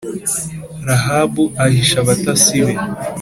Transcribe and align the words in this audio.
rahabu 0.87 1.43
ahisha 1.63 1.97
abatasi 2.03 2.57
be 2.65 2.73